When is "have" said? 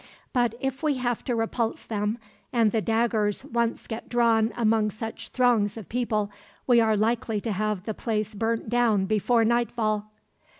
0.95-1.23, 7.51-7.83